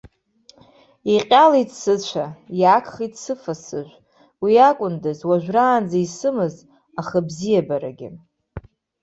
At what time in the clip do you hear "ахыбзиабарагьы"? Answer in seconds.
6.99-8.09